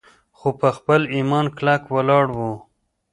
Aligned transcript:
خو 0.37 0.49
پۀ 0.59 0.69
خپل 0.77 1.01
ايمان 1.15 1.45
کلک 1.57 1.83
ولاړ 1.95 2.25
وو 2.37 2.51